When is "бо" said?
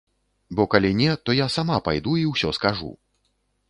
0.59-0.65